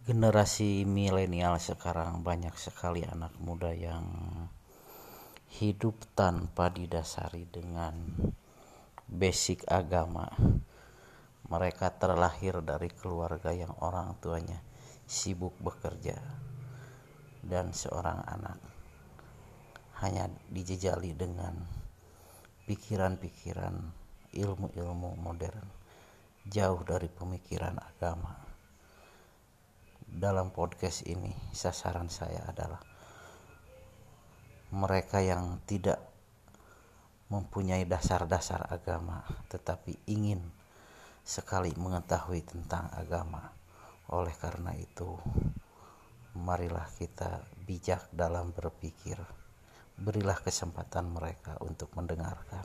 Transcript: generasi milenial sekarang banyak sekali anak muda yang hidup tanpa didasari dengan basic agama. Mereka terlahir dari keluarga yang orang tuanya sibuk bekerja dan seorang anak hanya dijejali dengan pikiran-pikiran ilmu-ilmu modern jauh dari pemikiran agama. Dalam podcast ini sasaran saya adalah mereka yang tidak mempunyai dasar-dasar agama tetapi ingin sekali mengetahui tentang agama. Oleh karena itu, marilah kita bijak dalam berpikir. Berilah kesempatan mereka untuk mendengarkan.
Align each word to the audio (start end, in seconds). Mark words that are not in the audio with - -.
generasi 0.00 0.88
milenial 0.88 1.60
sekarang 1.60 2.24
banyak 2.24 2.56
sekali 2.56 3.04
anak 3.04 3.36
muda 3.36 3.68
yang 3.68 4.08
hidup 5.60 6.00
tanpa 6.16 6.72
didasari 6.72 7.44
dengan 7.44 7.92
basic 9.04 9.68
agama. 9.68 10.24
Mereka 11.50 12.00
terlahir 12.00 12.64
dari 12.64 12.88
keluarga 12.88 13.52
yang 13.52 13.76
orang 13.82 14.16
tuanya 14.22 14.62
sibuk 15.04 15.52
bekerja 15.60 16.16
dan 17.44 17.74
seorang 17.74 18.24
anak 18.24 18.56
hanya 20.00 20.32
dijejali 20.48 21.12
dengan 21.12 21.60
pikiran-pikiran 22.64 23.74
ilmu-ilmu 24.32 25.10
modern 25.18 25.66
jauh 26.48 26.80
dari 26.86 27.10
pemikiran 27.10 27.76
agama. 27.76 28.49
Dalam 30.20 30.52
podcast 30.52 31.08
ini 31.08 31.32
sasaran 31.48 32.12
saya 32.12 32.44
adalah 32.44 32.76
mereka 34.76 35.24
yang 35.24 35.64
tidak 35.64 35.96
mempunyai 37.32 37.88
dasar-dasar 37.88 38.68
agama 38.68 39.24
tetapi 39.48 39.96
ingin 40.12 40.44
sekali 41.24 41.72
mengetahui 41.72 42.44
tentang 42.44 42.92
agama. 42.92 43.48
Oleh 44.12 44.36
karena 44.36 44.76
itu, 44.76 45.16
marilah 46.36 46.84
kita 47.00 47.40
bijak 47.64 48.12
dalam 48.12 48.52
berpikir. 48.52 49.16
Berilah 49.96 50.36
kesempatan 50.36 51.16
mereka 51.16 51.56
untuk 51.64 51.96
mendengarkan. 51.96 52.50